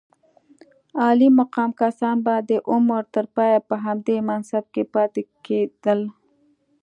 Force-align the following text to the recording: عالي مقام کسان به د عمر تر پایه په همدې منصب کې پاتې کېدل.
عالي 1.01 1.27
مقام 1.39 1.69
کسان 1.81 2.15
به 2.25 2.35
د 2.49 2.51
عمر 2.71 3.01
تر 3.15 3.25
پایه 3.35 3.59
په 3.69 3.75
همدې 3.85 4.17
منصب 4.29 4.63
کې 4.73 4.83
پاتې 4.93 5.21
کېدل. 5.45 5.99